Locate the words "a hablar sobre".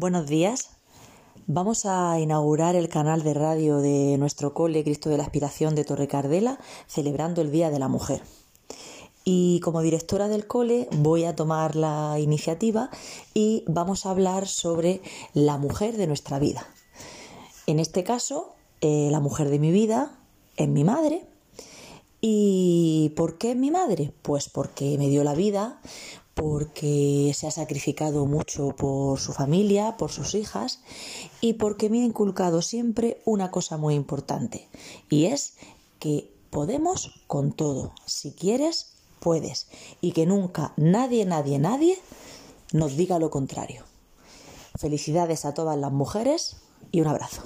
14.06-15.02